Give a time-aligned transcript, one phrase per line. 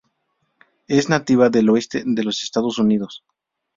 [0.87, 3.23] Es nativa del oeste de los Estados Unidos.